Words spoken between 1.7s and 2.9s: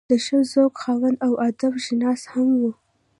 شناس هم وو